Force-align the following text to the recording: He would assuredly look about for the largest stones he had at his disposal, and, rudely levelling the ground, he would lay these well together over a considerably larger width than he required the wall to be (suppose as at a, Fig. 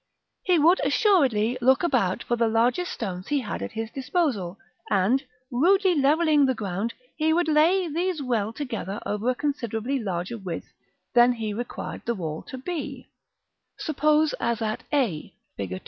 He 0.41 0.57
would 0.57 0.81
assuredly 0.83 1.59
look 1.61 1.83
about 1.83 2.23
for 2.23 2.35
the 2.35 2.47
largest 2.47 2.91
stones 2.93 3.27
he 3.27 3.41
had 3.41 3.61
at 3.61 3.73
his 3.73 3.91
disposal, 3.91 4.57
and, 4.89 5.23
rudely 5.51 5.93
levelling 5.93 6.47
the 6.47 6.55
ground, 6.55 6.95
he 7.15 7.33
would 7.33 7.47
lay 7.47 7.87
these 7.87 8.19
well 8.19 8.51
together 8.51 8.99
over 9.05 9.29
a 9.29 9.35
considerably 9.35 9.99
larger 9.99 10.39
width 10.39 10.73
than 11.13 11.33
he 11.33 11.53
required 11.53 12.01
the 12.05 12.15
wall 12.15 12.41
to 12.47 12.57
be 12.57 13.09
(suppose 13.77 14.33
as 14.39 14.59
at 14.59 14.81
a, 14.91 15.35
Fig. 15.55 15.79